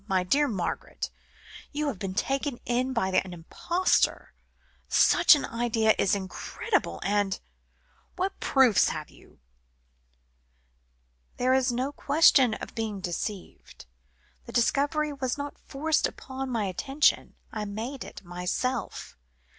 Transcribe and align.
My 0.07 0.23
dear 0.23 0.47
Margaret 0.47 1.11
you 1.71 1.85
have 1.89 1.99
been 1.99 2.15
taken 2.15 2.57
in 2.65 2.91
by 2.91 3.09
an 3.09 3.33
impostor. 3.35 4.33
Such 4.89 5.35
an 5.35 5.45
idea 5.45 5.93
is 5.99 6.15
incredible. 6.15 6.99
And 7.03 7.39
what 8.15 8.39
proofs 8.39 8.89
have 8.89 9.11
you?" 9.11 9.39
"There 11.37 11.53
is 11.53 11.71
no 11.71 11.91
question 11.91 12.55
of 12.55 12.73
being 12.73 12.99
deceived. 12.99 13.85
The 14.47 14.51
discovery 14.51 15.13
was 15.13 15.37
not 15.37 15.59
forced 15.67 16.07
upon 16.07 16.49
my 16.49 16.65
attention; 16.65 17.35
I 17.51 17.65
made 17.65 18.03
it 18.03 18.21
for 18.21 18.27
myself. 18.27 19.15